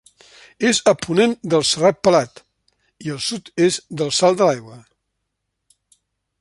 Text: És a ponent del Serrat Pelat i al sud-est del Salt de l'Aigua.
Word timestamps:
És 0.69 0.77
a 0.91 0.93
ponent 1.01 1.35
del 1.51 1.65
Serrat 1.71 1.99
Pelat 2.07 2.41
i 3.09 3.13
al 3.17 3.21
sud-est 3.29 3.87
del 4.03 4.13
Salt 4.21 4.41
de 4.41 4.51
l'Aigua. 4.51 4.81